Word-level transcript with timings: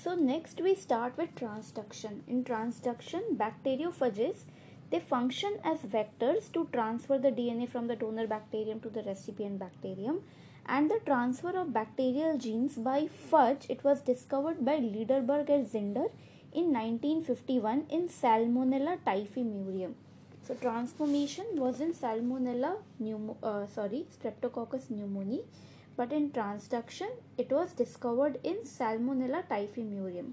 So 0.00 0.14
next 0.14 0.60
we 0.60 0.76
start 0.76 1.16
with 1.18 1.34
transduction. 1.34 2.20
In 2.28 2.44
transduction, 2.44 3.36
bacteriophages 3.36 4.44
they 4.90 5.00
function 5.00 5.56
as 5.64 5.80
vectors 5.80 6.52
to 6.52 6.68
transfer 6.72 7.18
the 7.18 7.32
DNA 7.32 7.68
from 7.68 7.88
the 7.88 7.96
donor 7.96 8.28
bacterium 8.28 8.78
to 8.80 8.90
the 8.90 9.02
recipient 9.02 9.58
bacterium. 9.58 10.20
And 10.66 10.88
the 10.88 11.00
transfer 11.04 11.50
of 11.50 11.72
bacterial 11.72 12.38
genes 12.38 12.76
by 12.76 13.08
phage 13.30 13.68
it 13.68 13.82
was 13.82 14.00
discovered 14.00 14.64
by 14.64 14.76
Lederberg 14.76 15.48
and 15.48 15.66
Zinder 15.66 16.10
in 16.52 16.72
1951 16.72 17.86
in 17.90 18.08
Salmonella 18.08 18.98
typhimurium. 19.04 19.94
So 20.44 20.54
transformation 20.54 21.46
was 21.56 21.80
in 21.80 21.92
Salmonella 21.92 22.76
pneumo, 23.02 23.36
uh, 23.42 23.66
sorry 23.66 24.06
Streptococcus 24.16 24.92
pneumoniae 24.92 25.42
but 25.98 26.12
in 26.18 26.30
transduction 26.36 27.10
it 27.36 27.50
was 27.58 27.72
discovered 27.80 28.38
in 28.42 28.58
Salmonella 28.74 29.42
typhimurium. 29.48 30.28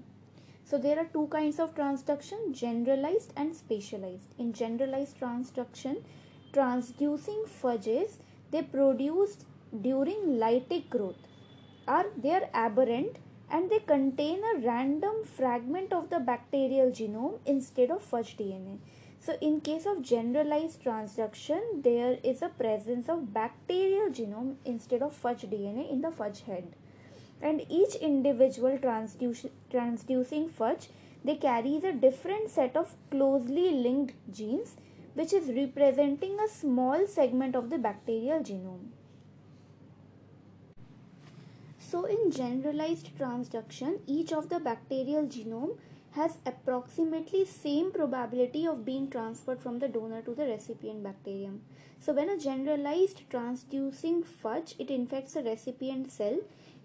So 0.64 0.78
there 0.78 0.98
are 0.98 1.08
two 1.12 1.26
kinds 1.28 1.60
of 1.60 1.74
transduction, 1.76 2.52
generalized 2.52 3.32
and 3.36 3.54
specialized. 3.54 4.30
In 4.38 4.52
generalized 4.52 5.20
transduction, 5.20 6.02
transducing 6.52 7.44
phages 7.60 8.16
they 8.50 8.62
produced 8.62 9.44
during 9.86 10.38
lytic 10.42 10.88
growth 10.88 11.22
are 11.86 12.06
they 12.16 12.32
are 12.38 12.48
aberrant 12.52 13.18
and 13.48 13.70
they 13.70 13.78
contain 13.78 14.42
a 14.52 14.58
random 14.66 15.22
fragment 15.24 15.92
of 15.92 16.10
the 16.10 16.18
bacterial 16.18 16.90
genome 16.90 17.38
instead 17.46 17.90
of 17.90 18.08
phage 18.10 18.36
DNA. 18.38 18.78
So 19.26 19.36
in 19.40 19.60
case 19.60 19.86
of 19.86 20.02
generalized 20.02 20.84
transduction, 20.84 21.82
there 21.82 22.16
is 22.22 22.42
a 22.42 22.48
presence 22.48 23.08
of 23.08 23.34
bacterial 23.34 24.08
genome 24.08 24.54
instead 24.64 25.02
of 25.02 25.20
phage 25.20 25.48
DNA 25.52 25.90
in 25.90 26.00
the 26.00 26.10
phage 26.10 26.44
head. 26.44 26.76
And 27.42 27.66
each 27.68 27.96
individual 27.96 28.78
transducing 28.78 30.48
phage, 30.48 30.86
they 31.24 31.34
carries 31.34 31.82
a 31.82 31.92
different 31.92 32.50
set 32.50 32.76
of 32.76 32.94
closely 33.10 33.72
linked 33.72 34.14
genes 34.32 34.76
which 35.14 35.32
is 35.32 35.48
representing 35.48 36.38
a 36.38 36.48
small 36.48 37.04
segment 37.08 37.56
of 37.56 37.68
the 37.68 37.78
bacterial 37.78 38.38
genome. 38.38 38.90
So 41.80 42.04
in 42.04 42.30
generalized 42.30 43.10
transduction, 43.18 43.98
each 44.06 44.32
of 44.32 44.50
the 44.50 44.60
bacterial 44.60 45.26
genome 45.26 45.78
has 46.16 46.38
approximately 46.46 47.44
same 47.44 47.92
probability 47.92 48.66
of 48.66 48.84
being 48.84 49.08
transferred 49.10 49.60
from 49.60 49.78
the 49.78 49.88
donor 49.88 50.22
to 50.22 50.34
the 50.34 50.46
recipient 50.46 51.02
bacterium. 51.02 51.60
So 52.00 52.14
when 52.14 52.30
a 52.30 52.38
generalized 52.38 53.20
transducing 53.30 54.24
phage, 54.24 54.74
it 54.78 54.90
infects 54.90 55.34
the 55.34 55.42
recipient 55.42 56.10
cell, 56.10 56.38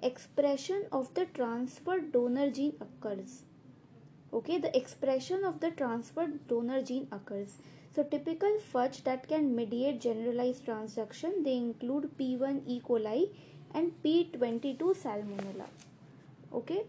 expression 0.04 0.86
of 0.92 1.14
the 1.14 1.26
transferred 1.26 2.12
donor 2.12 2.50
gene 2.52 2.76
occurs. 2.82 3.44
Okay, 4.34 4.58
the 4.58 4.76
expression 4.78 5.46
of 5.46 5.60
the 5.62 5.72
transferred 5.72 6.48
donor 6.48 6.82
gene 6.82 7.08
occurs. 7.12 7.58
So 7.96 8.04
typical 8.04 8.58
phage 8.74 9.04
that 9.04 9.28
can 9.28 9.56
mediate 9.56 10.02
generalized 10.02 10.66
transduction, 10.66 11.44
they 11.44 11.56
include 11.56 12.18
P1 12.18 12.64
E. 12.68 12.82
coli 12.82 13.30
and 13.74 13.92
P22 14.04 14.78
salmonella. 15.04 15.68
Okay 16.54 16.84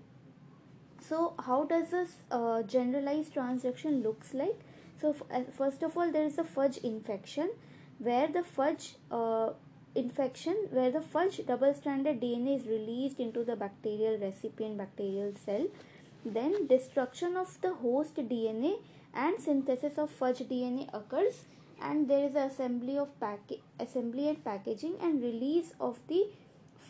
so 1.12 1.34
how 1.46 1.64
does 1.64 1.90
this 1.90 2.12
uh, 2.30 2.62
generalized 2.62 3.34
transduction 3.34 4.02
looks 4.02 4.32
like? 4.32 4.60
So 4.98 5.14
uh, 5.30 5.42
first 5.58 5.82
of 5.82 5.98
all 5.98 6.10
there 6.10 6.24
is 6.24 6.38
a 6.38 6.42
phage 6.42 6.78
infection 6.82 7.50
where 7.98 8.28
the 8.28 8.42
phage 8.56 8.94
uh, 9.10 9.50
infection 9.94 10.56
where 10.70 10.90
the 10.90 11.00
phage 11.00 11.46
double 11.46 11.74
stranded 11.74 12.18
dna 12.22 12.56
is 12.58 12.66
released 12.66 13.20
into 13.20 13.44
the 13.44 13.56
bacterial 13.56 14.16
recipient 14.16 14.78
bacterial 14.78 15.34
cell. 15.44 15.66
Then 16.24 16.66
destruction 16.66 17.36
of 17.36 17.60
the 17.60 17.74
host 17.74 18.14
dna 18.14 18.74
and 19.12 19.38
synthesis 19.38 19.98
of 19.98 20.18
phage 20.18 20.44
dna 20.48 20.88
occurs. 20.94 21.44
And 21.78 22.08
there 22.08 22.24
is 22.24 22.36
assembly 22.36 22.96
of 22.96 23.18
pack 23.20 23.58
assembly 23.78 24.28
and 24.28 24.42
packaging 24.42 24.94
and 25.02 25.22
release 25.22 25.74
of 25.78 25.98
the 26.08 26.28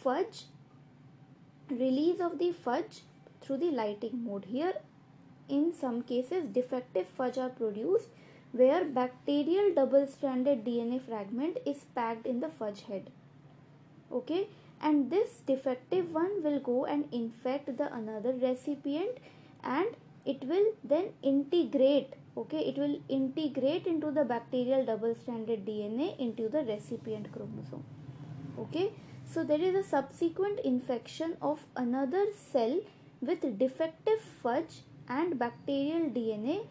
phage 0.04 0.44
release 1.70 2.20
of 2.20 2.38
the 2.38 2.54
phage 2.64 3.00
through 3.42 3.58
the 3.58 3.70
lighting 3.70 4.24
mode. 4.24 4.46
Here, 4.46 4.74
in 5.48 5.72
some 5.72 6.02
cases, 6.02 6.46
defective 6.48 7.06
phage 7.18 7.38
are 7.38 7.50
produced 7.50 8.08
where 8.52 8.84
bacterial 8.84 9.74
double-stranded 9.74 10.64
DNA 10.64 11.00
fragment 11.00 11.58
is 11.66 11.84
packed 11.94 12.26
in 12.26 12.40
the 12.40 12.48
phage 12.48 12.82
head. 12.82 13.10
Okay, 14.12 14.48
and 14.82 15.10
this 15.10 15.40
defective 15.46 16.12
one 16.12 16.42
will 16.42 16.58
go 16.60 16.84
and 16.84 17.08
infect 17.12 17.76
the 17.76 17.92
another 17.94 18.32
recipient 18.32 19.18
and 19.62 19.86
it 20.24 20.44
will 20.44 20.66
then 20.82 21.06
integrate 21.22 22.14
okay 22.36 22.60
it 22.70 22.76
will 22.76 22.98
integrate 23.08 23.86
into 23.86 24.10
the 24.10 24.24
bacterial 24.24 24.84
double 24.84 25.14
stranded 25.14 25.64
dna 25.66 26.08
into 26.18 26.48
the 26.48 26.62
recipient 26.64 27.30
chromosome 27.32 27.84
okay 28.58 28.92
so 29.24 29.44
there 29.44 29.60
is 29.60 29.74
a 29.74 29.82
subsequent 29.82 30.60
infection 30.60 31.36
of 31.40 31.66
another 31.76 32.24
cell 32.34 32.78
with 33.22 33.58
defective 33.58 34.20
phage 34.44 34.80
and 35.08 35.38
bacterial 35.38 36.10
DNA 36.10 36.66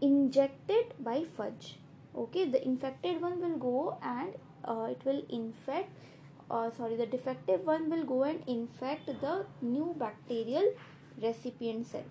injected 0.00 0.94
by 1.00 1.24
phage. 1.36 1.72
Okay, 2.14 2.44
the 2.44 2.62
infected 2.64 3.20
one 3.20 3.40
will 3.40 3.58
go 3.58 3.98
and 4.02 4.34
uh, 4.64 4.88
it 4.90 5.00
will 5.04 5.22
infect, 5.30 5.90
uh, 6.50 6.70
sorry, 6.70 6.96
the 6.96 7.06
defective 7.06 7.64
one 7.64 7.88
will 7.90 8.04
go 8.04 8.24
and 8.24 8.42
infect 8.46 9.06
the 9.06 9.46
new 9.62 9.94
bacterial 9.98 10.72
recipient 11.22 11.86
cell. 11.86 12.04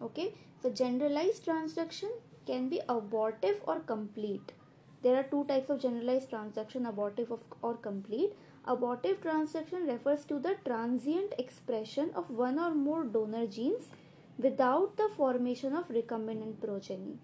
Okay, 0.00 0.34
so 0.62 0.70
generalized 0.70 1.44
transduction 1.44 2.10
can 2.46 2.68
be 2.68 2.80
abortive 2.88 3.60
or 3.66 3.80
complete. 3.80 4.52
There 5.02 5.16
are 5.16 5.24
two 5.24 5.44
types 5.44 5.68
of 5.68 5.80
generalized 5.80 6.30
transduction, 6.30 6.88
abortive 6.88 7.32
or 7.60 7.74
complete. 7.74 8.32
Abortive 8.64 9.20
transduction 9.20 9.88
refers 9.88 10.24
to 10.26 10.38
the 10.38 10.56
transient 10.64 11.34
expression 11.36 12.10
of 12.14 12.30
one 12.30 12.60
or 12.60 12.72
more 12.72 13.02
donor 13.02 13.46
genes 13.46 13.88
without 14.38 14.96
the 14.96 15.08
formation 15.16 15.74
of 15.74 15.88
recombinant 15.88 16.60
progeny. 16.60 17.18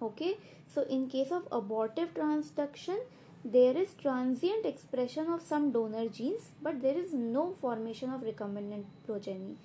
Okay, 0.00 0.38
so 0.66 0.82
in 0.82 1.08
case 1.08 1.30
of 1.30 1.46
abortive 1.52 2.14
transduction, 2.14 2.98
there 3.44 3.76
is 3.76 3.92
transient 4.00 4.64
expression 4.64 5.28
of 5.28 5.42
some 5.42 5.72
donor 5.72 6.08
genes, 6.08 6.52
but 6.62 6.80
there 6.80 6.96
is 6.96 7.12
no 7.12 7.54
formation 7.60 8.10
of 8.10 8.22
recombinant 8.22 8.84
progeny. 9.06 9.56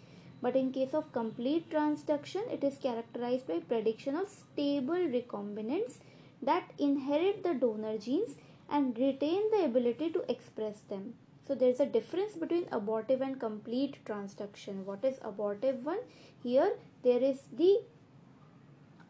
But 0.42 0.58
in 0.58 0.74
case 0.74 0.94
of 0.94 1.14
complete 1.14 1.70
transduction, 1.70 2.52
it 2.52 2.66
is 2.66 2.78
characterized 2.78 3.48
by 3.48 3.60
prediction 3.60 4.16
of 4.18 4.28
stable 4.28 5.08
recombinants 5.18 6.00
that 6.42 6.70
inherit 6.78 7.44
the 7.44 7.54
donor 7.54 7.98
genes 7.98 8.36
and 8.74 8.98
retain 8.98 9.44
the 9.52 9.64
ability 9.66 10.10
to 10.10 10.30
express 10.30 10.80
them. 10.90 11.14
So 11.48 11.56
there 11.56 11.70
is 11.70 11.80
a 11.80 11.86
difference 11.86 12.36
between 12.36 12.68
abortive 12.72 13.22
and 13.22 13.40
complete 13.40 13.98
transduction. 14.06 14.84
What 14.86 15.06
is 15.06 15.20
abortive 15.22 15.86
one? 15.86 16.00
Here 16.42 16.72
there 17.04 17.22
is 17.22 17.44
the 17.52 17.82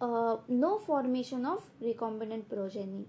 uh, 0.02 0.38
no 0.47 0.78
formation 0.79 1.46
of 1.46 1.63
recombinant 1.81 2.50
progeny. 2.50 3.06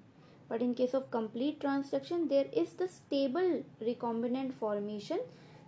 But 0.48 0.62
in 0.62 0.74
case 0.74 0.94
of 0.94 1.10
complete 1.10 1.58
transduction, 1.60 2.28
there 2.28 2.46
is 2.52 2.74
the 2.74 2.86
stable 2.86 3.64
recombinant 3.82 4.52
formation 4.52 5.20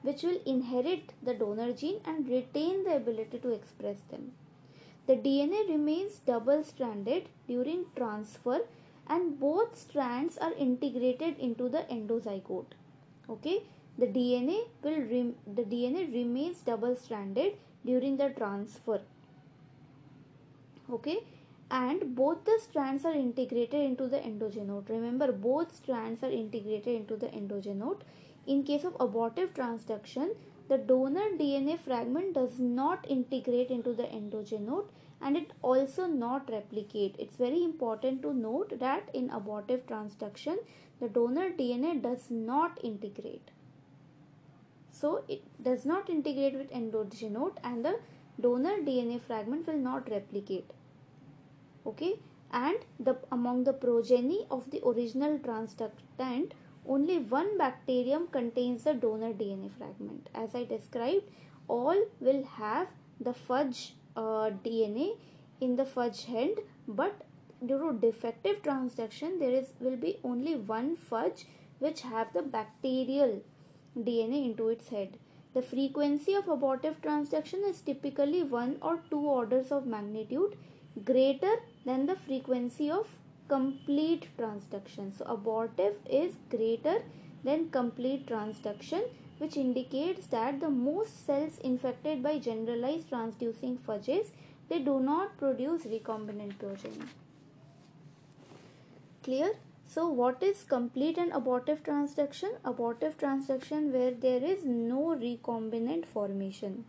which 0.02 0.22
will 0.22 0.38
inherit 0.46 1.14
the 1.22 1.34
donor 1.34 1.72
gene 1.72 2.00
and 2.04 2.28
retain 2.28 2.84
the 2.84 2.96
ability 2.96 3.38
to 3.38 3.50
express 3.50 4.00
them. 4.10 4.32
The 5.06 5.16
DNA 5.16 5.68
remains 5.68 6.20
double 6.26 6.62
stranded 6.62 7.28
during 7.48 7.86
transfer 7.96 8.60
and 9.08 9.38
both 9.38 9.78
strands 9.78 10.36
are 10.38 10.52
integrated 10.54 11.38
into 11.38 11.68
the 11.68 11.84
endogenote. 11.90 12.72
Okay? 13.28 13.62
The 13.98 14.06
dna 14.06 14.58
will 14.82 15.00
rem 15.12 15.34
the 15.46 15.62
dna 15.62 16.12
remains 16.12 16.58
double 16.60 16.96
stranded 16.96 17.54
during 17.84 18.16
the 18.16 18.30
transfer. 18.30 19.00
Okay? 20.90 21.18
And 21.70 22.14
both 22.14 22.44
the 22.44 22.58
strands 22.62 23.04
are 23.04 23.14
integrated 23.14 23.80
into 23.80 24.06
the 24.06 24.18
endogenote. 24.18 24.88
Remember 24.88 25.32
both 25.32 25.74
strands 25.74 26.22
are 26.22 26.30
integrated 26.30 26.94
into 26.94 27.16
the 27.16 27.26
endogenote. 27.26 28.02
In 28.46 28.62
case 28.62 28.84
of 28.84 28.96
abortive 29.00 29.54
transduction 29.54 30.36
the 30.68 30.78
donor 30.78 31.30
dna 31.40 31.78
fragment 31.78 32.34
does 32.34 32.58
not 32.58 33.06
integrate 33.08 33.70
into 33.70 33.92
the 33.92 34.04
endogenote 34.04 34.88
and 35.20 35.36
it 35.36 35.52
also 35.62 36.06
not 36.06 36.50
replicate. 36.50 37.16
It's 37.18 37.36
very 37.36 37.62
important 37.64 38.22
to 38.22 38.32
note 38.32 38.78
that 38.78 39.08
in 39.14 39.30
abortive 39.30 39.86
transduction, 39.86 40.56
the 41.00 41.08
donor 41.08 41.50
DNA 41.50 42.00
does 42.02 42.30
not 42.30 42.78
integrate. 42.82 43.50
So 44.88 45.24
it 45.28 45.42
does 45.62 45.84
not 45.84 46.08
integrate 46.08 46.54
with 46.54 46.70
endogenote 46.70 47.56
and 47.62 47.84
the 47.84 47.98
donor 48.40 48.78
DNA 48.78 49.20
fragment 49.20 49.66
will 49.66 49.78
not 49.78 50.10
replicate. 50.10 50.70
Okay, 51.86 52.18
and 52.50 52.78
the 52.98 53.16
among 53.30 53.64
the 53.64 53.72
progeny 53.72 54.46
of 54.50 54.70
the 54.70 54.82
original 54.86 55.38
transductant, 55.38 56.52
only 56.86 57.18
one 57.18 57.58
bacterium 57.58 58.26
contains 58.28 58.84
the 58.84 58.94
donor 58.94 59.32
DNA 59.32 59.70
fragment. 59.70 60.28
As 60.34 60.54
I 60.54 60.64
described, 60.64 61.24
all 61.68 62.06
will 62.20 62.44
have 62.44 62.88
the 63.20 63.32
phage 63.32 63.92
uh, 64.16 64.50
DNA 64.64 65.16
in 65.60 65.76
the 65.76 65.84
phage 65.84 66.24
head, 66.24 66.56
but 66.88 67.22
due 67.64 67.78
to 67.78 67.98
defective 67.98 68.62
transduction, 68.62 69.38
there 69.38 69.50
is 69.50 69.72
will 69.80 69.96
be 69.96 70.18
only 70.24 70.54
one 70.56 70.96
phage 70.96 71.44
which 71.78 72.00
have 72.02 72.32
the 72.32 72.42
bacterial 72.42 73.40
DNA 73.96 74.44
into 74.46 74.68
its 74.68 74.88
head. 74.88 75.18
The 75.54 75.62
frequency 75.62 76.34
of 76.34 76.48
abortive 76.48 77.00
transduction 77.00 77.66
is 77.68 77.80
typically 77.80 78.42
one 78.42 78.76
or 78.82 78.98
two 79.10 79.20
orders 79.20 79.72
of 79.72 79.86
magnitude 79.86 80.56
greater 81.04 81.54
than 81.84 82.06
the 82.06 82.16
frequency 82.16 82.90
of 82.90 83.08
complete 83.48 84.28
transduction. 84.38 85.16
So 85.16 85.24
abortive 85.24 85.94
is 86.10 86.34
greater 86.50 87.02
than 87.44 87.70
complete 87.70 88.26
transduction 88.26 89.02
which 89.38 89.56
indicates 89.56 90.26
that 90.28 90.60
the 90.60 90.70
most 90.70 91.26
cells 91.26 91.58
infected 91.58 92.22
by 92.22 92.38
generalized 92.38 93.10
transducing 93.10 93.78
phages 93.78 94.30
they 94.68 94.78
do 94.78 94.98
not 95.00 95.36
produce 95.38 95.82
recombinant 95.82 96.58
progeny. 96.58 97.06
Clear? 99.22 99.54
So 99.88 100.08
what 100.08 100.42
is 100.42 100.64
complete 100.64 101.16
and 101.16 101.32
abortive 101.32 101.82
transduction? 101.82 102.56
Abortive 102.64 103.16
transduction 103.16 103.92
where 103.92 104.10
there 104.10 104.42
is 104.42 104.64
no 104.64 105.16
recombinant 105.16 106.06
formation. 106.06 106.84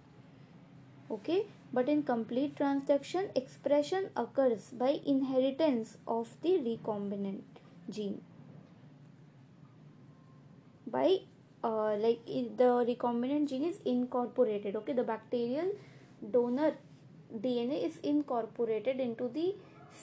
Okay, 1.09 1.45
but 1.71 1.87
in 1.87 2.03
complete 2.03 2.55
transduction 2.55 3.35
expression 3.35 4.09
occurs 4.15 4.71
by 4.71 4.99
inheritance 5.05 5.97
of 6.07 6.35
the 6.41 6.57
recombinant 6.67 7.43
gene. 7.89 8.21
By 10.85 11.19
uh, 11.67 11.95
like 12.05 12.25
the 12.61 12.71
recombinant 12.89 13.49
gene 13.49 13.65
is 13.65 13.79
incorporated. 13.85 14.75
Okay, 14.75 14.93
the 14.93 15.03
bacterial 15.03 15.71
donor 16.31 16.73
DNA 17.45 17.85
is 17.85 17.97
incorporated 18.03 18.99
into 18.99 19.27
the 19.27 19.55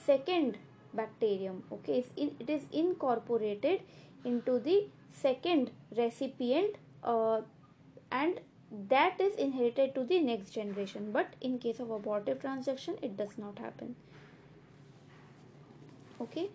second 0.05 0.57
bacterium 0.93 1.63
okay? 1.71 2.03
It 2.15 2.49
is 2.49 2.63
incorporated 2.71 3.81
into 4.23 4.59
the 4.59 4.87
second 5.13 5.71
recipient 5.95 6.75
uh, 7.03 7.41
and 8.11 8.39
that 8.89 9.19
is 9.19 9.35
inherited 9.35 9.95
to 9.95 10.03
the 10.03 10.19
next 10.19 10.51
generation. 10.51 11.11
But 11.11 11.33
in 11.41 11.59
case 11.59 11.79
of 11.79 11.89
abortive 11.89 12.39
transduction 12.39 13.01
it 13.01 13.17
does 13.17 13.37
not 13.37 13.59
happen. 13.59 13.95
Okay? 16.21 16.49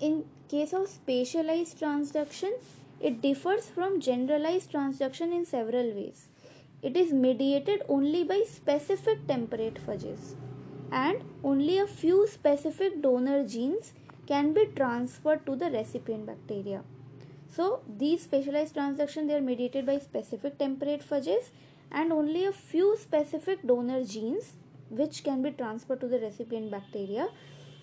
In 0.00 0.24
case 0.48 0.72
of 0.72 0.88
specialized 0.88 1.80
transduction 1.80 2.52
it 3.00 3.20
differs 3.20 3.68
from 3.68 4.00
generalized 4.00 4.72
transduction 4.72 5.34
in 5.34 5.44
several 5.44 5.92
ways 5.92 6.28
it 6.82 6.96
is 6.96 7.12
mediated 7.12 7.82
only 7.88 8.22
by 8.24 8.42
specific 8.48 9.26
temperate 9.26 9.78
phages 9.86 10.34
and 10.92 11.22
only 11.42 11.78
a 11.78 11.86
few 11.86 12.26
specific 12.26 13.00
donor 13.02 13.46
genes 13.46 13.92
can 14.26 14.52
be 14.52 14.66
transferred 14.76 15.44
to 15.46 15.56
the 15.56 15.70
recipient 15.70 16.26
bacteria. 16.26 16.82
So 17.48 17.80
these 17.88 18.22
specialized 18.22 18.76
transduction 18.76 19.26
they 19.26 19.34
are 19.34 19.40
mediated 19.40 19.86
by 19.86 19.98
specific 19.98 20.58
temperate 20.58 21.08
phages 21.08 21.50
and 21.90 22.12
only 22.12 22.44
a 22.44 22.52
few 22.52 22.96
specific 22.96 23.66
donor 23.66 24.04
genes 24.04 24.54
which 24.90 25.24
can 25.24 25.42
be 25.42 25.50
transferred 25.50 26.00
to 26.00 26.08
the 26.08 26.18
recipient 26.18 26.70
bacteria. 26.70 27.28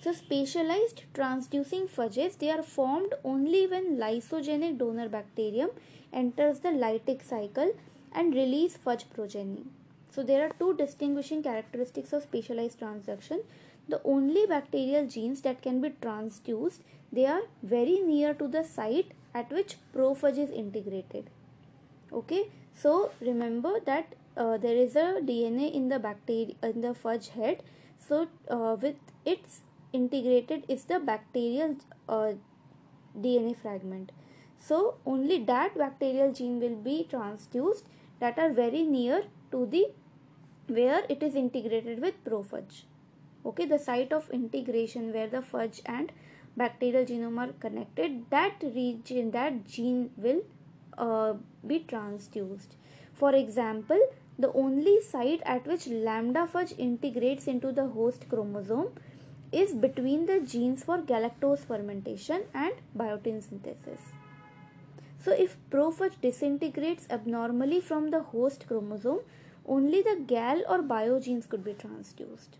So 0.03 0.11
specialized 0.11 1.03
transducing 1.13 1.83
phages 1.89 2.37
they 2.37 2.49
are 2.49 2.61
formed 2.61 3.13
only 3.23 3.67
when 3.67 3.85
lysogenic 3.97 4.77
donor 4.77 5.07
bacterium 5.07 5.69
enters 6.11 6.59
the 6.59 6.73
lytic 6.81 7.23
cycle 7.23 7.71
and 8.11 8.35
release 8.35 8.77
phage 8.77 9.05
progeny. 9.13 9.63
So 10.09 10.21
there 10.21 10.45
are 10.45 10.51
two 10.59 10.73
distinguishing 10.75 11.41
characteristics 11.41 12.11
of 12.11 12.23
specialized 12.23 12.81
transduction. 12.81 13.45
The 13.87 14.01
only 14.03 14.45
bacterial 14.45 15.07
genes 15.07 15.39
that 15.43 15.61
can 15.61 15.79
be 15.79 15.91
transduced, 15.91 16.79
they 17.13 17.25
are 17.25 17.43
very 17.61 17.99
near 18.01 18.33
to 18.33 18.49
the 18.49 18.65
site 18.65 19.11
at 19.33 19.53
which 19.53 19.77
prophage 19.93 20.37
is 20.37 20.51
integrated. 20.51 21.29
Okay, 22.11 22.49
so 22.73 23.11
remember 23.21 23.79
that 23.85 24.15
uh, 24.35 24.57
there 24.57 24.75
is 24.75 24.97
a 24.97 25.21
DNA 25.21 25.73
in 25.73 25.87
the 25.87 25.97
bacteria 25.97 26.55
in 26.61 26.81
the 26.81 26.93
phage 26.93 27.29
head. 27.29 27.63
So 27.97 28.27
uh, 28.49 28.75
with 28.81 28.97
its 29.23 29.61
integrated 29.93 30.65
is 30.67 30.85
the 30.85 30.99
bacterial 30.99 31.77
uh, 32.09 32.33
DNA 33.17 33.55
fragment. 33.55 34.11
So 34.57 34.95
only 35.05 35.43
that 35.45 35.77
bacterial 35.77 36.31
gene 36.33 36.59
will 36.59 36.75
be 36.75 37.07
transduced 37.09 37.83
that 38.19 38.39
are 38.39 38.51
very 38.51 38.83
near 38.83 39.23
to 39.51 39.65
the 39.65 39.87
where 40.67 41.03
it 41.09 41.21
is 41.21 41.35
integrated 41.35 42.01
with 42.01 42.23
prophage. 42.23 42.85
Okay, 43.45 43.65
the 43.65 43.77
site 43.77 44.13
of 44.13 44.29
integration 44.29 45.11
where 45.13 45.27
the 45.27 45.41
phage 45.41 45.81
and 45.85 46.11
bacterial 46.55 47.05
genome 47.05 47.39
are 47.39 47.53
connected, 47.53 48.25
that 48.29 48.63
region, 48.63 49.31
that 49.31 49.65
gene 49.65 50.11
will 50.15 50.41
uh, 50.97 51.33
be 51.67 51.79
transduced. 51.81 52.75
For 53.13 53.35
example, 53.35 53.99
the 54.39 54.51
only 54.53 55.01
site 55.01 55.41
at 55.45 55.67
which 55.67 55.87
lambda 55.87 56.47
phage 56.51 56.77
integrates 56.77 57.47
into 57.47 57.71
the 57.71 57.87
host 57.87 58.29
chromosome 58.29 58.93
is 59.53 59.73
between 59.73 60.25
the 60.25 60.39
genes 60.39 60.83
for 60.83 60.97
galactose 60.97 61.65
fermentation 61.65 62.43
and 62.53 62.73
biotin 62.97 63.41
synthesis. 63.47 64.01
So 65.19 65.31
if 65.31 65.57
prophage 65.69 66.19
disintegrates 66.21 67.07
abnormally 67.09 67.79
from 67.79 68.09
the 68.09 68.21
host 68.21 68.65
chromosome, 68.67 69.19
only 69.65 70.01
the 70.01 70.21
gal 70.27 70.63
or 70.67 70.81
bio 70.81 71.19
genes 71.19 71.45
could 71.45 71.63
be 71.63 71.73
transduced. 71.73 72.57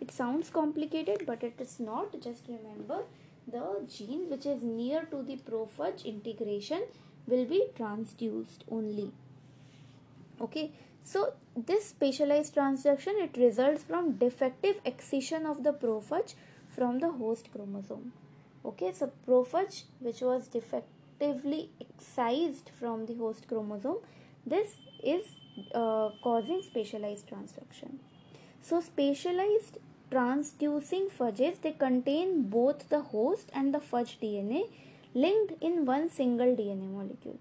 It 0.00 0.10
sounds 0.10 0.50
complicated, 0.50 1.24
but 1.26 1.44
it 1.44 1.54
is 1.60 1.78
not. 1.78 2.20
Just 2.20 2.48
remember 2.48 3.04
the 3.46 3.86
gene 3.86 4.28
which 4.28 4.44
is 4.44 4.62
near 4.62 5.04
to 5.10 5.22
the 5.22 5.36
prophage 5.36 6.04
integration 6.04 6.82
will 7.26 7.44
be 7.44 7.66
transduced 7.78 8.64
only. 8.70 9.12
Okay, 10.40 10.72
so 11.04 11.34
this 11.56 11.88
specialized 11.88 12.54
transduction 12.56 13.22
it 13.22 13.36
results 13.36 13.84
from 13.84 14.12
defective 14.12 14.80
excision 14.84 15.46
of 15.46 15.62
the 15.62 15.72
prophage 15.72 16.34
from 16.68 16.98
the 16.98 17.10
host 17.10 17.48
chromosome. 17.52 18.12
Okay, 18.64 18.92
so 18.92 19.12
prophage 19.24 19.84
which 20.00 20.20
was 20.20 20.48
defectively 20.48 21.70
excised 21.80 22.70
from 22.78 23.06
the 23.06 23.14
host 23.14 23.46
chromosome, 23.46 23.98
this 24.44 24.76
is 25.02 25.22
uh, 25.74 26.10
causing 26.22 26.60
specialized 26.62 27.28
transduction. 27.28 27.98
So 28.60 28.80
specialized 28.80 29.78
transducing 30.10 31.10
phages 31.10 31.60
they 31.60 31.72
contain 31.72 32.42
both 32.48 32.88
the 32.88 33.00
host 33.00 33.50
and 33.54 33.72
the 33.72 33.78
phage 33.78 34.18
DNA 34.18 34.64
linked 35.14 35.62
in 35.62 35.84
one 35.84 36.10
single 36.10 36.56
DNA 36.56 36.90
molecule. 36.90 37.38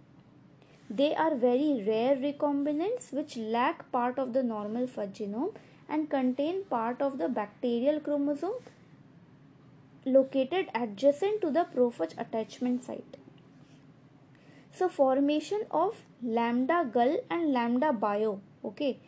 They 0.95 1.15
are 1.15 1.35
very 1.35 1.83
rare 1.87 2.15
recombinants 2.15 3.11
which 3.11 3.35
lack 3.35 3.91
part 3.91 4.19
of 4.19 4.33
the 4.33 4.43
normal 4.43 4.85
phage 4.85 5.13
genome 5.19 5.55
and 5.89 6.07
contain 6.07 6.65
part 6.73 7.01
of 7.01 7.17
the 7.17 7.29
bacterial 7.29 7.99
chromosome 7.99 8.59
located 10.05 10.69
adjacent 10.75 11.41
to 11.41 11.49
the 11.49 11.63
prophage 11.63 12.13
attachment 12.17 12.83
site. 12.83 13.17
So 14.71 14.87
formation 14.87 15.65
of 15.71 16.05
lambda 16.21 16.87
gal 16.93 17.17
and 17.31 17.51
lambda 17.51 17.91
bio. 17.91 18.39
Okay. 18.63 18.99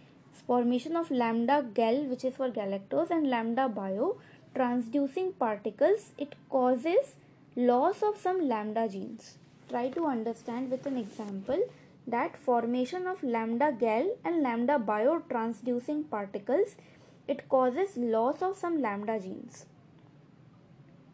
Formation 0.47 0.95
of 0.95 1.11
lambda 1.11 1.63
gal 1.75 2.03
which 2.05 2.25
is 2.25 2.35
for 2.35 2.49
galactose 2.49 3.11
and 3.11 3.29
lambda 3.29 3.69
bio 3.69 4.17
transducing 4.55 5.33
particles 5.37 6.13
it 6.17 6.35
causes 6.49 7.15
loss 7.55 8.01
of 8.01 8.17
some 8.17 8.47
lambda 8.47 8.89
genes. 8.89 9.37
Try 9.69 9.89
to 9.89 10.05
understand 10.05 10.71
with 10.71 10.85
an 10.85 10.97
example 10.97 11.59
that 12.07 12.37
formation 12.37 13.07
of 13.07 13.23
lambda 13.23 13.75
gal 13.79 14.09
and 14.23 14.43
lambda 14.43 14.77
bio 14.77 15.19
transducing 15.29 16.09
particles 16.09 16.75
it 17.27 17.49
causes 17.49 17.97
loss 17.97 18.41
of 18.41 18.57
some 18.57 18.81
lambda 18.81 19.19
genes. 19.19 19.65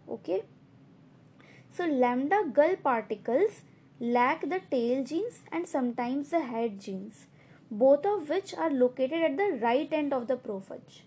Okay. 0.09 0.43
So 1.71 1.85
lambda 1.85 2.43
gal 2.53 2.75
particles 2.75 3.61
lack 4.01 4.41
the 4.49 4.59
tail 4.69 5.03
genes 5.05 5.43
and 5.51 5.67
sometimes 5.67 6.31
the 6.31 6.41
head 6.41 6.81
genes, 6.81 7.27
both 7.69 8.05
of 8.05 8.27
which 8.29 8.53
are 8.53 8.71
located 8.71 9.23
at 9.23 9.37
the 9.37 9.59
right 9.61 9.87
end 9.93 10.11
of 10.11 10.27
the 10.27 10.35
prophage. 10.35 11.03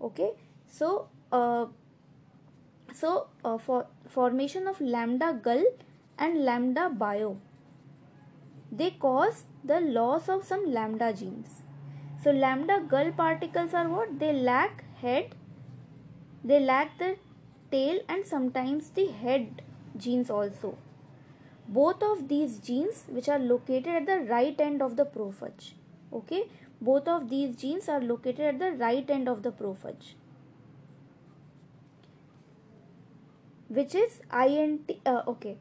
Okay, 0.00 0.30
so 0.66 1.08
uh, 1.30 1.66
so 2.92 3.28
uh, 3.44 3.58
for 3.58 3.86
formation 4.08 4.66
of 4.66 4.80
lambda 4.80 5.38
gal 5.44 5.64
and 6.26 6.44
lambda 6.44 6.88
bio, 6.88 7.36
they 8.70 8.90
cause 9.04 9.42
the 9.64 9.80
loss 9.80 10.28
of 10.28 10.44
some 10.44 10.64
lambda 10.72 11.12
genes. 11.12 11.62
So 12.22 12.30
lambda 12.30 12.78
gal 12.88 13.12
particles 13.12 13.74
are 13.74 13.88
what? 13.88 14.18
They 14.18 14.32
lack 14.32 14.84
head, 15.00 15.34
they 16.44 16.60
lack 16.60 16.98
the 16.98 17.16
tail 17.70 18.00
and 18.08 18.26
sometimes 18.26 18.90
the 18.90 19.06
head 19.10 19.62
genes 19.96 20.30
also. 20.30 20.78
Both 21.68 22.02
of 22.02 22.28
these 22.28 22.58
genes 22.58 23.04
which 23.08 23.28
are 23.28 23.38
located 23.38 23.88
at 23.88 24.06
the 24.06 24.20
right 24.30 24.60
end 24.60 24.82
of 24.82 24.96
the 24.96 25.04
prophage 25.04 25.74
okay? 26.12 26.44
Both 26.80 27.08
of 27.08 27.28
these 27.30 27.56
genes 27.56 27.88
are 27.88 28.00
located 28.00 28.40
at 28.40 28.58
the 28.58 28.72
right 28.72 29.08
end 29.08 29.28
of 29.28 29.42
the 29.42 29.52
prophage 29.52 30.16
which 33.68 33.94
is 33.94 34.20
int 34.32 34.90
uh, 35.06 35.22
okay 35.26 35.56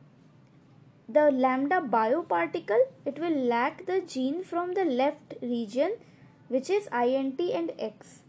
the 1.14 1.32
lambda 1.32 1.82
bioparticle 1.82 2.84
it 3.06 3.20
will 3.20 3.38
lack 3.54 3.86
the 3.86 4.02
gene 4.02 4.44
from 4.44 4.74
the 4.74 4.86
left 4.86 5.36
region 5.42 5.94
which 6.48 6.70
is 6.70 6.88
int 6.88 7.40
and 7.40 7.72
x. 7.80 8.20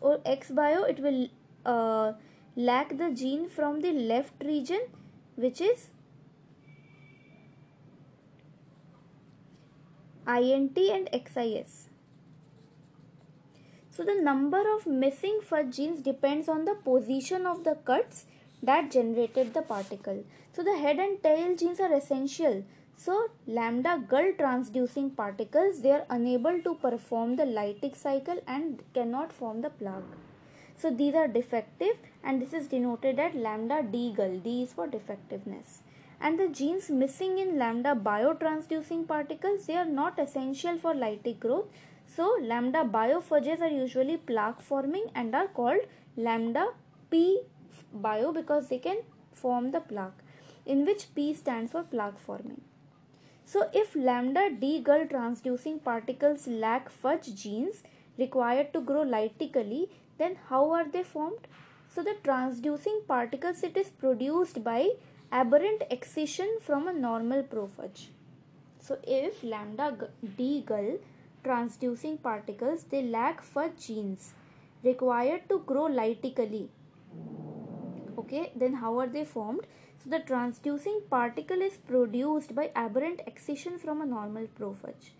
Or 0.00 0.20
x 0.24 0.50
bio 0.50 0.82
it 0.84 1.00
will 1.00 1.28
uh, 1.64 2.12
lack 2.56 2.96
the 2.98 3.10
gene 3.10 3.48
from 3.48 3.80
the 3.80 3.92
left 3.92 4.42
region 4.44 4.80
which 5.34 5.60
is 5.60 5.88
int 10.26 10.78
and 10.78 11.08
xis 11.12 11.88
so 13.90 14.04
the 14.04 14.14
number 14.20 14.62
of 14.74 14.86
missing 14.86 15.38
phage 15.50 15.76
genes 15.76 16.00
depends 16.02 16.48
on 16.48 16.64
the 16.64 16.74
position 16.74 17.46
of 17.46 17.62
the 17.64 17.74
cuts 17.90 18.26
that 18.66 18.90
generated 18.90 19.54
the 19.54 19.62
particle. 19.62 20.24
So 20.52 20.62
the 20.62 20.76
head 20.76 20.98
and 20.98 21.22
tail 21.22 21.56
genes 21.56 21.80
are 21.80 21.92
essential. 21.94 22.64
So 22.96 23.28
lambda 23.46 24.04
gal 24.10 24.32
transducing 24.38 25.14
particles 25.16 25.80
they 25.82 25.92
are 25.92 26.06
unable 26.10 26.60
to 26.66 26.74
perform 26.74 27.36
the 27.36 27.44
lytic 27.44 27.96
cycle 27.96 28.38
and 28.46 28.82
cannot 28.94 29.32
form 29.32 29.60
the 29.62 29.70
plaque. 29.70 30.14
So 30.76 30.90
these 30.90 31.14
are 31.14 31.28
defective 31.28 31.96
and 32.22 32.40
this 32.40 32.52
is 32.52 32.68
denoted 32.68 33.18
at 33.18 33.34
lambda 33.34 33.82
D 33.82 34.14
gal. 34.16 34.38
D 34.38 34.62
is 34.62 34.72
for 34.72 34.86
defectiveness. 34.86 35.82
And 36.20 36.40
the 36.40 36.48
genes 36.48 36.88
missing 36.90 37.38
in 37.38 37.58
lambda 37.58 37.94
biotransducing 37.94 39.06
particles 39.06 39.66
they 39.66 39.76
are 39.76 39.92
not 40.00 40.18
essential 40.18 40.78
for 40.78 40.94
lytic 40.94 41.38
growth 41.40 41.66
so 42.06 42.36
lambda 42.40 42.82
biophages 42.84 43.60
are 43.60 43.74
usually 43.82 44.16
plaque 44.16 44.60
forming 44.60 45.06
and 45.14 45.34
are 45.34 45.48
called 45.48 45.80
lambda 46.16 46.68
P 47.10 47.40
bio 47.92 48.32
because 48.32 48.68
they 48.68 48.78
can 48.78 48.98
form 49.32 49.70
the 49.70 49.80
plaque 49.80 50.22
in 50.64 50.84
which 50.84 51.14
P 51.14 51.32
stands 51.34 51.72
for 51.72 51.82
plaque 51.82 52.18
forming. 52.18 52.60
So 53.44 53.68
if 53.72 53.94
lambda 53.94 54.50
D 54.60 54.80
gal 54.82 55.06
transducing 55.06 55.82
particles 55.82 56.46
lack 56.46 56.90
phage 56.90 57.34
genes 57.42 57.82
required 58.18 58.72
to 58.72 58.80
grow 58.80 59.02
lytically 59.02 59.88
then 60.18 60.36
how 60.48 60.70
are 60.70 60.88
they 60.88 61.02
formed? 61.02 61.46
So 61.88 62.02
the 62.02 62.16
transducing 62.24 63.06
particles 63.06 63.62
it 63.62 63.76
is 63.76 63.88
produced 63.88 64.64
by 64.64 64.90
aberrant 65.30 65.82
excision 65.90 66.58
from 66.60 66.88
a 66.88 66.92
normal 66.92 67.42
prophage. 67.42 68.10
So 68.80 68.98
if 69.06 69.44
lambda 69.44 70.08
D 70.36 70.64
gal 70.66 70.98
transducing 71.44 72.20
particles 72.20 72.84
they 72.90 73.02
lack 73.02 73.44
phage 73.44 73.86
genes 73.86 74.32
required 74.82 75.48
to 75.48 75.60
grow 75.60 75.86
lytically 75.86 76.68
okay 78.18 78.52
then 78.54 78.74
how 78.74 78.98
are 78.98 79.06
they 79.06 79.24
formed? 79.24 79.66
So 80.02 80.10
the 80.10 80.18
transducing 80.18 81.08
particle 81.10 81.62
is 81.62 81.76
produced 81.76 82.54
by 82.54 82.70
aberrant 82.74 83.22
excision 83.26 83.78
from 83.78 84.00
a 84.00 84.06
normal 84.06 84.46
prophage 84.46 85.12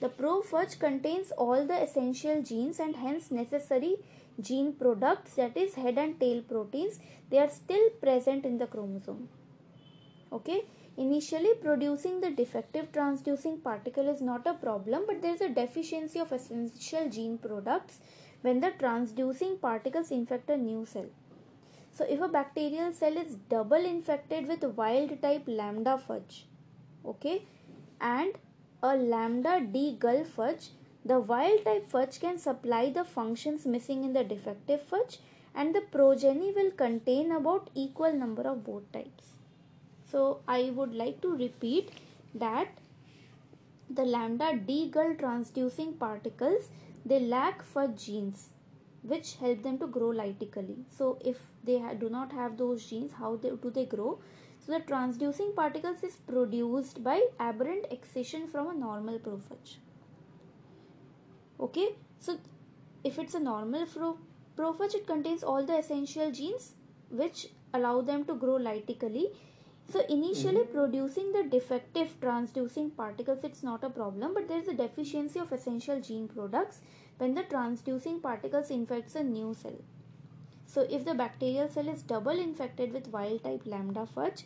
the 0.00 0.08
prophage 0.08 0.78
contains 0.78 1.30
all 1.32 1.66
the 1.66 1.82
essential 1.82 2.42
genes 2.42 2.78
and 2.78 2.96
hence 2.96 3.30
necessary 3.30 3.96
gene 4.40 4.72
products 4.72 5.34
that 5.36 5.56
is 5.56 5.76
head 5.76 5.96
and 5.98 6.18
tail 6.18 6.42
proteins. 6.42 6.98
They 7.30 7.38
are 7.38 7.48
still 7.48 7.88
present 8.02 8.44
in 8.44 8.58
the 8.58 8.66
chromosome. 8.66 9.28
Okay? 10.32 10.64
Initially, 10.96 11.54
producing 11.54 12.20
the 12.20 12.30
defective 12.30 12.92
transducing 12.92 13.62
particle 13.62 14.08
is 14.08 14.20
not 14.20 14.46
a 14.46 14.54
problem, 14.54 15.04
but 15.06 15.22
there 15.22 15.34
is 15.34 15.40
a 15.40 15.48
deficiency 15.48 16.18
of 16.18 16.32
essential 16.32 17.08
gene 17.08 17.38
products 17.38 17.98
when 18.42 18.60
the 18.60 18.72
transducing 18.72 19.60
particles 19.60 20.10
infect 20.10 20.50
a 20.50 20.56
new 20.56 20.84
cell. 20.84 21.06
So, 21.94 22.04
if 22.04 22.20
a 22.20 22.26
bacterial 22.26 22.92
cell 22.92 23.16
is 23.16 23.36
double 23.48 23.84
infected 23.84 24.48
with 24.48 24.64
wild 24.76 25.22
type 25.22 25.44
lambda 25.46 26.00
phage, 26.08 26.42
okay, 27.06 27.44
and 28.00 28.32
a 28.82 28.96
lambda 28.96 29.60
D 29.60 29.96
gal 30.00 30.24
phage, 30.24 30.70
the 31.04 31.20
wild 31.20 31.64
type 31.64 31.88
phage 31.90 32.18
can 32.18 32.38
supply 32.38 32.90
the 32.90 33.04
functions 33.04 33.64
missing 33.64 34.02
in 34.02 34.12
the 34.12 34.24
defective 34.24 34.82
phage 34.90 35.18
and 35.54 35.72
the 35.72 35.82
progeny 35.82 36.50
will 36.50 36.72
contain 36.72 37.30
about 37.30 37.70
equal 37.74 38.12
number 38.12 38.42
of 38.42 38.64
both 38.64 38.90
types. 38.90 39.34
So 40.10 40.40
I 40.48 40.72
would 40.74 40.94
like 40.94 41.20
to 41.20 41.36
repeat 41.36 41.92
that 42.34 42.68
the 43.88 44.02
lambda 44.02 44.56
D 44.56 44.90
gal 44.90 45.14
transducing 45.14 45.96
particles 45.96 46.70
they 47.06 47.20
lack 47.20 47.64
phage 47.72 48.04
genes 48.04 48.48
which 49.06 49.36
help 49.36 49.62
them 49.62 49.78
to 49.78 49.86
grow 49.86 50.08
lytically. 50.08 50.78
So 50.88 51.18
if 51.24 51.38
they 51.62 51.80
do 52.00 52.08
not 52.08 52.32
have 52.32 52.56
those 52.56 52.86
genes, 52.86 53.12
how 53.12 53.36
they, 53.36 53.50
do 53.50 53.70
they 53.70 53.84
grow? 53.84 54.18
So 54.58 54.72
the 54.72 54.80
transducing 54.80 55.54
particles 55.54 56.02
is 56.02 56.16
produced 56.16 57.04
by 57.04 57.22
aberrant 57.38 57.86
excision 57.90 58.46
from 58.46 58.68
a 58.68 58.74
normal 58.74 59.18
prophage. 59.18 59.78
Okay, 61.60 61.88
so 62.18 62.38
if 63.04 63.18
it's 63.18 63.34
a 63.34 63.40
normal 63.40 63.86
prophage, 64.56 64.94
it 64.94 65.06
contains 65.06 65.42
all 65.42 65.64
the 65.64 65.78
essential 65.78 66.32
genes 66.32 66.72
which 67.10 67.48
allow 67.74 68.00
them 68.00 68.24
to 68.24 68.34
grow 68.34 68.56
lytically 68.56 69.28
so 69.90 70.00
initially 70.08 70.62
mm-hmm. 70.62 70.72
producing 70.72 71.32
the 71.32 71.42
defective 71.44 72.18
transducing 72.20 72.94
particles 72.96 73.44
it's 73.44 73.62
not 73.62 73.84
a 73.84 73.90
problem 73.90 74.32
but 74.32 74.48
there 74.48 74.58
is 74.58 74.68
a 74.68 74.74
deficiency 74.74 75.38
of 75.38 75.52
essential 75.52 76.00
gene 76.00 76.26
products 76.26 76.80
when 77.18 77.34
the 77.34 77.42
transducing 77.42 78.20
particles 78.22 78.70
infects 78.70 79.14
a 79.14 79.22
new 79.22 79.54
cell. 79.54 79.76
So 80.66 80.86
if 80.90 81.04
the 81.04 81.14
bacterial 81.14 81.68
cell 81.68 81.88
is 81.88 82.02
double 82.02 82.38
infected 82.38 82.92
with 82.92 83.08
wild 83.08 83.44
type 83.44 83.62
lambda 83.64 84.08
phage 84.16 84.42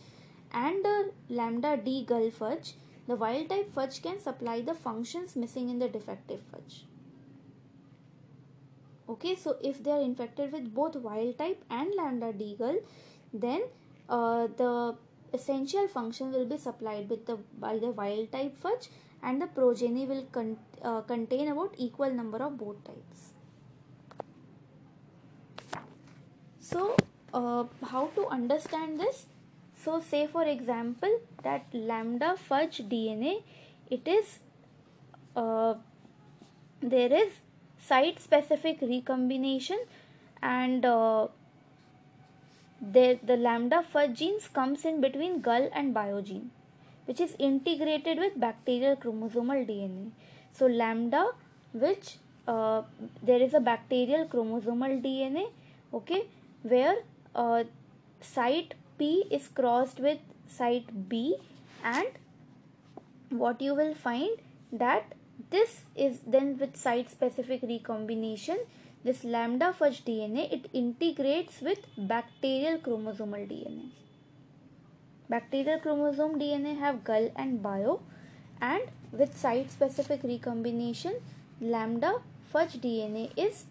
and 0.53 0.85
a 0.85 1.05
lambda 1.29 1.77
D 1.77 2.05
gal 2.07 2.31
phage, 2.31 2.73
the 3.07 3.17
wild 3.17 3.49
type 3.49 3.75
phage 3.75 4.03
can 4.03 4.21
supply 4.21 4.61
the 4.61 4.75
functions 4.75 5.37
missing 5.37 5.71
in 5.71 5.79
the 5.79 5.89
defective 5.89 6.41
phage. 6.53 6.83
Okay, 9.09 9.35
so 9.35 9.57
if 9.63 9.83
they 9.83 9.91
are 9.91 10.03
infected 10.03 10.53
with 10.53 10.75
both 10.75 10.97
wild 10.97 11.39
type 11.39 11.65
and 11.71 11.95
lambda 11.97 12.33
D 12.33 12.57
gal, 12.59 12.77
then 13.33 13.63
uh, 14.09 14.49
the 14.59 14.97
essential 15.33 15.89
function 15.89 16.31
will 16.31 16.47
be 16.47 16.59
supplied 16.59 17.09
with 17.09 17.25
the 17.27 17.37
by 17.59 17.79
the 17.79 17.91
wild 17.91 18.31
type 18.33 18.55
phage 18.63 18.89
and 19.23 19.43
the 19.43 19.47
progeny 19.47 20.07
will 20.07 20.25
con, 20.33 20.57
uh, 20.83 21.01
contain 21.03 21.49
about 21.49 21.75
equal 21.77 22.11
number 22.11 22.39
of 22.39 22.59
both 22.59 22.83
types. 22.85 23.33
So 26.61 26.97
uh, 27.33 27.65
how 27.85 28.09
to 28.15 28.27
understand 28.29 29.01
this? 29.01 29.27
So 29.75 30.01
say 30.01 30.27
for 30.27 30.45
example 30.45 31.21
that 31.43 31.67
lambda 31.73 32.37
phage 32.49 32.89
DNA 32.89 33.43
it 33.91 34.07
is 34.07 34.41
uh, 35.37 35.75
there 36.81 37.13
is 37.13 37.33
site 37.79 38.21
specific 38.21 38.81
recombination 38.81 39.79
and 40.43 40.85
uh, 40.85 41.29
the, 42.81 43.19
the 43.23 43.37
lambda 43.37 43.85
phage 43.93 44.15
genes 44.17 44.49
comes 44.49 44.85
in 44.85 45.01
between 45.01 45.41
gal 45.41 45.69
and 45.73 45.95
biogene 45.95 46.49
which 47.09 47.21
is 47.21 47.35
integrated 47.39 48.19
with 48.19 48.39
bacterial 48.39 48.97
chromosomal 48.97 49.67
DNA. 49.69 50.11
So 50.53 50.67
lambda 50.67 51.31
which 51.73 52.17
uh, 52.47 52.83
there 53.23 53.41
is 53.41 53.55
a 53.55 53.61
bacterial 53.61 54.27
chromosomal 54.27 55.03
DNA 55.03 55.47
okay 55.93 56.23
where 56.63 56.97
uh, 57.35 57.65
site 58.21 58.75
P 58.99 59.25
is 59.31 59.49
crossed 59.49 60.01
with 60.01 60.19
site 60.47 61.09
B 61.09 61.37
and 61.83 62.09
what 63.31 63.61
you 63.61 63.75
will 63.75 63.95
find 63.95 64.39
that 64.73 65.15
this 65.51 65.83
is 65.97 66.21
then 66.27 66.59
with 66.59 66.77
site 66.77 67.11
specific 67.11 67.63
recombination 67.63 68.59
this 69.05 69.23
lambda 69.25 69.75
phage 69.79 70.03
DNA, 70.03 70.53
it 70.53 70.69
integrates 70.73 71.61
with 71.61 71.79
bacterial 71.97 72.79
chromosomal 72.79 73.47
DNA. 73.51 73.91
Bacterial 75.31 75.79
chromosome 75.79 76.39
DNA 76.41 76.79
have 76.79 77.05
gal 77.05 77.31
and 77.37 77.63
bio 77.63 78.01
and 78.63 78.83
with 79.13 79.37
site 79.37 79.71
specific 79.71 80.23
recombination, 80.23 81.17
lambda 81.61 82.15
phage 82.53 82.79
DNA 82.81 83.31
is 83.37 83.67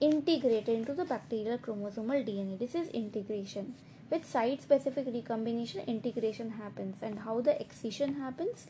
integrated 0.00 0.70
into 0.70 0.94
the 0.94 1.04
bacterial 1.04 1.58
chromosomal 1.58 2.26
DNA. 2.26 2.58
This 2.58 2.74
is 2.74 2.88
integration. 2.88 3.74
With 4.10 4.24
site 4.24 4.62
specific 4.62 5.06
recombination, 5.12 5.82
integration 5.86 6.50
happens 6.52 7.02
and 7.02 7.18
how 7.18 7.42
the 7.42 7.60
excision 7.60 8.14
happens. 8.14 8.66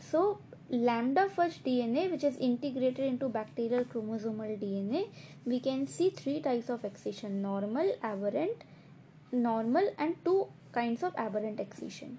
So 0.00 0.38
lambda 0.70 1.28
phage 1.36 1.58
DNA 1.66 2.10
which 2.10 2.24
is 2.24 2.36
integrated 2.38 3.04
into 3.04 3.28
bacterial 3.28 3.84
chromosomal 3.84 4.58
DNA 4.62 5.08
we 5.46 5.60
can 5.60 5.86
see 5.86 6.10
three 6.10 6.40
types 6.40 6.68
of 6.68 6.84
excision 6.84 7.40
normal 7.40 7.90
aberrant 8.02 8.64
normal 9.32 9.90
and 9.96 10.14
two 10.26 10.46
kinds 10.72 11.02
of 11.02 11.14
aberrant 11.16 11.60
excision 11.60 12.18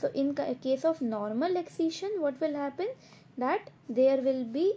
so 0.00 0.08
in 0.14 0.34
case 0.34 0.84
of 0.84 1.02
normal 1.02 1.56
excision 1.56 2.10
what 2.18 2.40
will 2.40 2.54
happen? 2.54 2.88
That 3.36 3.70
there 3.88 4.20
will 4.22 4.44
be 4.44 4.74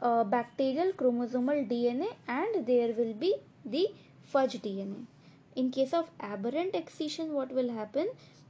uh, 0.00 0.24
bacterial 0.24 0.92
chromosomal 0.92 1.68
DNA 1.70 2.08
and 2.26 2.66
there 2.66 2.92
will 2.92 3.14
be 3.14 3.36
the 3.64 3.86
phage 4.32 4.60
DNA. 4.60 5.06
In 5.54 5.70
case 5.70 5.94
of 5.94 6.10
aberrant 6.18 6.74
excision 6.74 7.32
what 7.34 7.52
will 7.52 7.70
happen? 7.72 8.08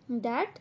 That 0.09 0.61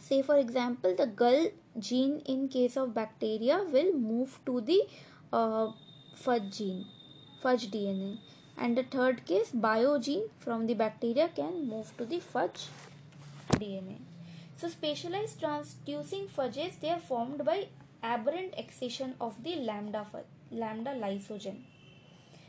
say 0.00 0.20
for 0.22 0.36
example 0.36 0.96
the 0.96 1.06
gal 1.06 1.48
gene 1.78 2.20
in 2.26 2.48
case 2.48 2.76
of 2.76 2.92
bacteria 2.92 3.62
will 3.72 3.92
move 3.92 4.40
to 4.46 4.60
the 4.60 4.80
uh, 5.32 5.68
phage 6.24 6.56
gene 6.56 6.86
phage 7.42 7.68
DNA 7.70 8.18
and 8.58 8.76
the 8.76 8.82
third 8.82 9.24
case 9.26 9.50
biogene 9.52 10.28
from 10.38 10.66
the 10.66 10.74
bacteria 10.74 11.28
can 11.28 11.68
move 11.68 11.96
to 11.98 12.04
the 12.04 12.20
phage 12.20 12.68
DNA. 13.52 13.98
So 14.56 14.68
specialized 14.68 15.40
transducing 15.40 16.28
phages 16.28 16.80
they 16.80 16.90
are 16.90 17.00
formed 17.00 17.44
by 17.44 17.68
aberrant 18.02 18.54
excision 18.56 19.14
of 19.20 19.42
the 19.42 19.56
lambda 19.56 20.06
lambda 20.50 20.90
lysogen. 20.90 21.62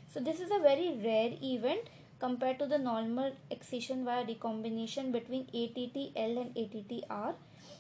So 0.07 0.19
this 0.19 0.39
is 0.39 0.51
a 0.51 0.59
very 0.59 0.97
rare 1.03 1.33
event 1.41 1.89
compared 2.19 2.59
to 2.59 2.65
the 2.65 2.77
normal 2.77 3.33
excision 3.51 4.05
via 4.05 4.25
recombination 4.25 5.11
between 5.11 5.45
ATTL 5.47 6.41
and 6.41 6.55
ATTR. 6.55 7.35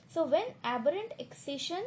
So 0.07 0.25
when 0.25 0.45
aberrant 0.63 1.13
excision 1.19 1.83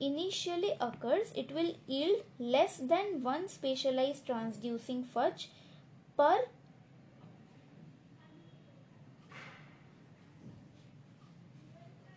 initially 0.00 0.72
occurs, 0.80 1.32
it 1.36 1.52
will 1.52 1.74
yield 1.86 2.22
less 2.38 2.76
than 2.78 3.22
one 3.22 3.48
specialized 3.48 4.26
transducing 4.26 5.04
phage 5.04 5.46
per 6.16 6.40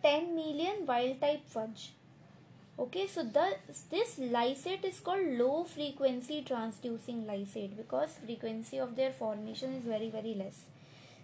ten 0.02 0.34
million 0.34 0.86
wild 0.86 1.20
type 1.20 1.42
phage. 1.54 1.88
Okay 2.78 3.06
so 3.08 3.24
the 3.24 3.56
this 3.90 4.18
lysate 4.18 4.84
is 4.84 5.00
called 5.00 5.26
low 5.38 5.64
frequency 5.64 6.44
transducing 6.48 7.26
lysate 7.26 7.76
because 7.76 8.18
frequency 8.24 8.78
of 8.78 8.94
their 8.94 9.10
formation 9.10 9.74
is 9.74 9.84
very 9.84 10.08
very 10.10 10.34
less. 10.34 10.60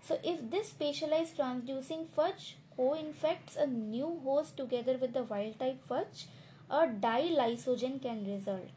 So 0.03 0.19
if 0.25 0.51
this 0.51 0.71
specialized 0.71 1.37
transducing 1.39 2.07
phage 2.17 2.55
co-infects 2.77 3.57
a 3.57 3.67
new 3.67 4.21
host 4.25 4.57
together 4.57 4.99
with 5.01 5.13
the 5.13 5.23
wild 5.23 5.59
type 5.61 5.87
phage 5.89 6.25
a 6.71 6.87
dilysogen 6.87 8.01
can 8.01 8.25
result. 8.27 8.71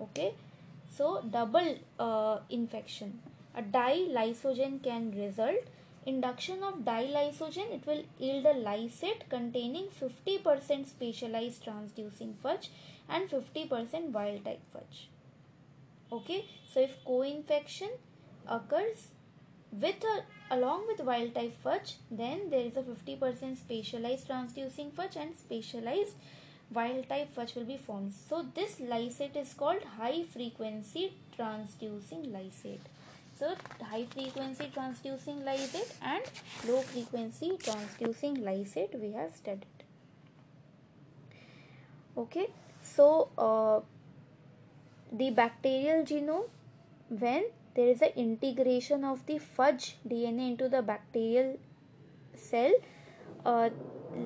Okay? 0.00 0.34
So 0.88 1.22
double 1.30 1.78
uh, 1.98 2.38
infection. 2.50 3.20
A 3.54 3.62
dilysogen 3.62 4.82
can 4.82 5.12
result. 5.16 5.64
Induction 6.04 6.62
of 6.64 6.78
dilysogen 6.84 7.72
it 7.72 7.86
will 7.86 8.02
yield 8.18 8.44
a 8.44 8.54
lysate 8.54 9.28
containing 9.28 9.86
50% 10.00 10.88
specialized 10.88 11.64
transducing 11.64 12.34
phage 12.42 12.68
and 13.08 13.30
50% 13.30 14.10
wild 14.10 14.44
type 14.44 14.60
phage. 14.74 15.06
Okay? 16.10 16.44
So 16.66 16.80
if 16.80 17.04
co-infection 17.04 17.90
occurs 18.48 19.08
with 19.70 20.02
a 20.04 20.24
along 20.54 20.86
with 20.86 21.00
wild 21.00 21.34
type 21.34 21.56
phage 21.64 21.94
then 22.10 22.50
there 22.50 22.66
is 22.66 22.76
a 22.76 22.82
50% 22.82 23.56
specialized 23.56 24.28
transducing 24.28 24.90
phage 24.90 25.16
and 25.16 25.34
specialized 25.34 26.16
wild 26.74 27.08
type 27.08 27.34
phage 27.36 27.54
will 27.56 27.64
be 27.64 27.76
formed 27.76 28.12
so 28.12 28.44
this 28.54 28.76
lysate 28.92 29.36
is 29.36 29.54
called 29.54 29.82
high 29.98 30.22
frequency 30.32 31.12
transducing 31.36 32.26
lysate. 32.32 32.90
So 33.34 33.54
high 33.90 34.06
frequency 34.06 34.70
transducing 34.74 35.42
lysate 35.44 35.92
and 36.02 36.22
low 36.68 36.80
frequency 36.82 37.52
transducing 37.58 38.42
lysate 38.48 38.98
we 39.00 39.12
have 39.12 39.34
studied. 39.34 39.66
Okay 42.16 42.48
so 42.82 43.30
uh, 43.38 43.80
the 45.10 45.30
bacterial 45.30 46.04
genome 46.04 46.48
when 47.08 47.44
there 47.74 47.88
is 47.88 48.02
an 48.02 48.12
integration 48.16 49.04
of 49.04 49.24
the 49.26 49.40
phage 49.58 49.94
DNA 50.08 50.50
into 50.52 50.68
the 50.68 50.82
bacterial 50.82 51.58
cell 52.34 52.72
uh, 53.44 53.70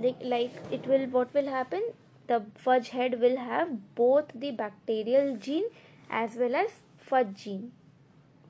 like, 0.03 0.17
like 0.23 0.53
it 0.71 0.87
will 0.87 1.07
what 1.07 1.33
will 1.33 1.49
happen 1.49 1.83
the 2.27 2.45
phage 2.65 2.89
head 2.89 3.21
will 3.21 3.37
have 3.37 3.95
both 3.95 4.31
the 4.35 4.51
bacterial 4.51 5.37
gene 5.37 5.69
as 6.11 6.37
well 6.37 6.55
as 6.55 6.71
phage 7.11 7.35
gene. 7.43 7.73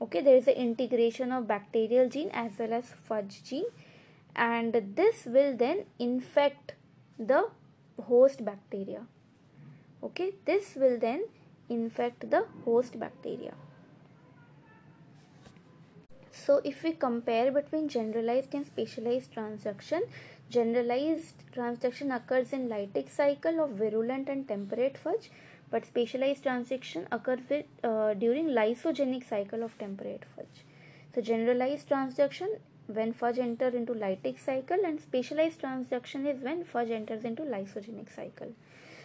Okay 0.01 0.21
there 0.21 0.35
is 0.35 0.47
an 0.47 0.53
integration 0.53 1.31
of 1.31 1.47
bacterial 1.47 2.09
gene 2.09 2.29
as 2.31 2.51
well 2.59 2.73
as 2.73 2.93
phage 3.09 3.43
gene. 3.43 3.65
And 4.35 4.73
this 4.95 5.25
will 5.25 5.55
then 5.57 5.85
infect 5.97 6.73
the 7.17 7.49
host 8.01 8.45
bacteria. 8.45 9.05
Okay 10.03 10.33
this 10.45 10.75
will 10.75 10.99
then 10.99 11.25
infect 11.69 12.29
the 12.29 12.45
host 12.65 12.99
bacteria. 12.99 13.53
So 16.31 16.61
if 16.63 16.83
we 16.83 16.91
compare 16.93 17.51
between 17.51 17.89
generalized 17.89 18.53
and 18.53 18.65
specialized 18.65 19.33
transduction 19.33 20.03
generalized 20.49 21.43
transduction 21.55 22.15
occurs 22.15 22.53
in 22.53 22.69
lytic 22.69 23.09
cycle 23.09 23.59
of 23.59 23.71
virulent 23.71 24.29
and 24.29 24.47
temperate 24.47 24.97
phage 25.03 25.29
but 25.69 25.85
specialized 25.85 26.43
transduction 26.43 27.05
occurs 27.11 27.39
with, 27.49 27.65
uh, 27.83 28.13
during 28.13 28.47
lysogenic 28.47 29.27
cycle 29.27 29.63
of 29.63 29.77
temperate 29.77 30.23
phage. 30.33 30.63
So 31.13 31.21
generalized 31.21 31.89
transduction 31.89 32.59
when 32.87 33.13
phage 33.13 33.37
enter 33.37 33.67
into 33.67 33.93
lytic 33.93 34.39
cycle 34.39 34.77
and 34.85 35.01
specialized 35.01 35.61
transduction 35.61 36.25
is 36.25 36.41
when 36.41 36.63
phage 36.63 36.91
enters 36.91 37.25
into 37.25 37.43
lysogenic 37.43 38.13
cycle. 38.15 38.53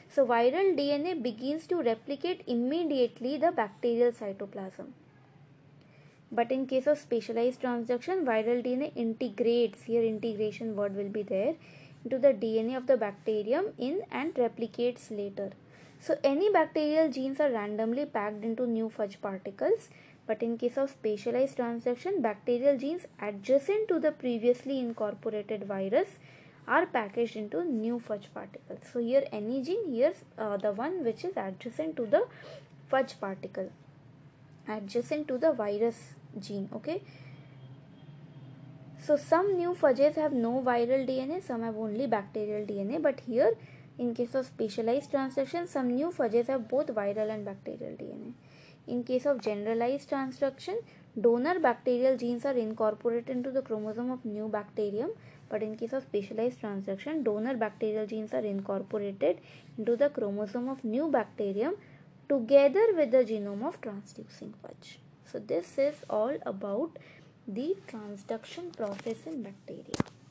So 0.09 0.27
viral 0.27 0.77
DNA 0.79 1.21
begins 1.21 1.67
to 1.69 1.83
replicate 1.83 2.43
immediately 2.47 3.39
the 3.39 3.51
bacterial 3.51 4.13
cytoplasm. 4.13 4.93
But 6.35 6.51
in 6.51 6.67
case 6.67 6.87
of 6.87 6.99
specialized 6.99 7.61
transduction, 7.61 8.25
viral 8.25 8.65
DNA 8.65 8.91
integrates, 8.97 9.83
here 9.83 10.03
integration 10.03 10.75
word 10.75 10.97
will 10.97 11.11
be 11.11 11.23
there, 11.23 11.55
into 12.05 12.19
the 12.19 12.33
DNA 12.33 12.77
of 12.77 12.87
the 12.87 12.97
bacterium 12.97 13.67
in 13.79 14.01
and 14.11 14.35
replicates 14.35 15.11
later. 15.11 15.51
So 16.01 16.19
any 16.25 16.51
bacterial 16.51 17.11
genes 17.11 17.39
are 17.39 17.51
randomly 17.51 18.07
packed 18.07 18.43
into 18.43 18.67
new 18.67 18.89
phage 18.89 19.21
particles 19.21 19.89
but 20.27 20.43
in 20.43 20.57
case 20.57 20.77
of 20.77 20.91
specialized 20.91 21.59
transduction 21.59 22.23
bacterial 22.23 22.79
genes 22.79 23.07
adjacent 23.21 23.89
to 23.89 23.99
the 23.99 24.13
previously 24.13 24.79
incorporated 24.79 25.65
virus 25.65 26.19
are 26.67 26.87
packaged 26.87 27.37
into 27.37 27.65
new 27.65 27.99
phage 27.99 28.27
particles. 28.33 28.81
So 28.93 29.01
here 29.01 29.25
any 29.33 29.63
gene 29.63 29.93
here's 29.93 30.25
uh, 30.39 30.57
the 30.57 30.73
one 30.73 31.05
which 31.05 31.25
is 31.25 31.37
adjacent 31.37 31.97
to 31.97 32.07
the 32.07 32.27
phage 32.91 33.19
particle 33.21 33.71
adjacent 34.69 35.27
to 35.29 35.39
the 35.39 35.53
virus 35.53 36.15
gene 36.39 36.69
okay. 36.73 37.03
So 38.99 39.17
some 39.17 39.57
new 39.57 39.71
phages 39.71 40.15
have 40.15 40.33
no 40.33 40.63
viral 40.65 41.09
DNA 41.09 41.43
some 41.43 41.63
have 41.63 41.77
only 41.77 42.07
bacterial 42.07 42.65
DNA 42.67 43.03
but 43.03 43.21
here 43.21 43.55
in 43.99 44.15
case 44.15 44.35
of 44.35 44.47
specialized 44.47 45.13
transduction, 45.13 45.69
some 45.69 45.89
new 45.95 46.09
phages 46.11 46.47
have 46.47 46.69
both 46.69 46.87
viral 46.87 47.31
and 47.31 47.45
bacterial 47.45 47.93
DNA. 47.93 48.33
In 48.87 49.05
case 49.05 49.27
of 49.27 49.43
generalized 49.43 50.09
transduction, 50.11 50.77
donor 51.21 51.61
bacterial 51.61 52.17
genes 52.17 52.47
are 52.47 52.57
incorporated 52.57 53.29
into 53.29 53.51
the 53.51 53.63
chromosome 53.63 54.11
of 54.11 54.25
new 54.25 54.49
bacterium. 54.49 55.11
But 55.51 55.63
in 55.63 55.77
case 55.77 55.93
of 55.93 56.03
specialized 56.05 56.61
transduction, 56.63 57.23
donor 57.23 57.57
bacterial 57.57 58.07
genes 58.07 58.33
are 58.33 58.47
incorporated 58.55 59.41
into 59.77 59.95
the 59.97 60.09
chromosome 60.09 60.69
of 60.69 60.83
new 60.83 61.09
bacterium 61.09 61.75
together 62.29 62.87
with 62.97 63.11
the 63.11 63.25
genome 63.25 63.67
of 63.67 63.81
transducing 63.83 64.55
phage. 64.65 64.97
So 65.33 65.39
this 65.39 65.79
is 65.79 65.95
all 66.11 66.37
about 66.45 66.99
the 67.49 67.75
transduction 67.89 68.77
process 68.77 69.25
in 69.25 69.43
bacteria. 69.43 70.22